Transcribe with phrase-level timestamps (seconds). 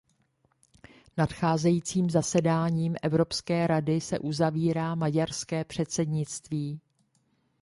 [1.17, 6.81] Nadcházejícím zasedáním Evropské rady se uzavírá maďarské předsednictví.